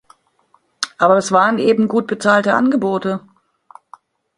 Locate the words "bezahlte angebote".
2.07-3.19